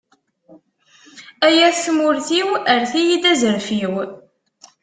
[1.47, 3.93] Ay at tmurt-iw, erret-iyi-d azref-iw.